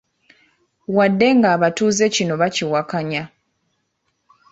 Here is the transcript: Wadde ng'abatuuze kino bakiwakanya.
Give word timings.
Wadde 0.95 1.27
ng'abatuuze 1.37 2.05
kino 2.15 2.33
bakiwakanya. 2.41 3.23